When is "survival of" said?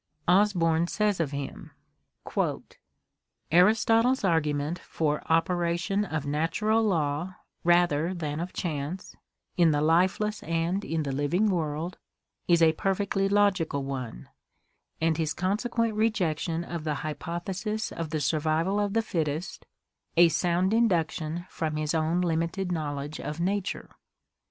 18.19-18.93